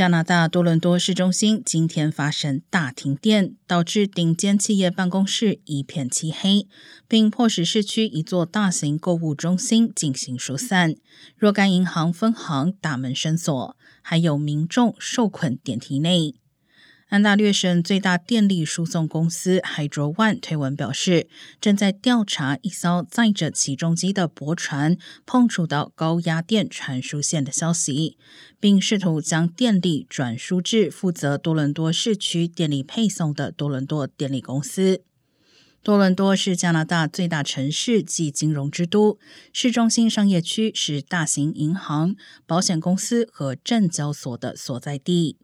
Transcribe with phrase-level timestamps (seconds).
[0.00, 6.66] 加拿大多伦多市中心今天发生大停电，导致顶尖企业办公室一片漆黑，
[7.06, 10.94] 并迫使市区一座大型购物中心进行疏散。
[11.36, 16.39] 若干银行分行大门深锁，还有民众受困电梯内。
[17.10, 21.26] 安大略省最大电力输送公司 Hydro One 推文表示，
[21.60, 24.96] 正在调查一艘载着起重机的驳船
[25.26, 28.16] 碰触到高压电传输线的消息，
[28.60, 35.02] 并试图将电力转输至负责多伦多市区电力配送的多伦多电力公司。
[35.82, 39.18] 多伦多是加拿大最大城市及金融之都，
[39.52, 42.14] 市中心商业区是大型银行、
[42.46, 45.38] 保险公司和证交所的所在地。